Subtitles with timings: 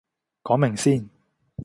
[0.41, 1.07] 講明先